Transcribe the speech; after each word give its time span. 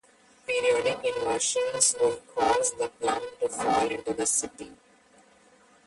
Periodic 0.47 0.97
inversions 1.05 1.95
would 2.01 2.23
cause 2.33 2.71
the 2.79 2.87
plume 2.99 3.21
to 3.39 3.47
fall 3.47 3.87
into 3.87 4.11
the 4.15 4.25
city. 4.25 4.71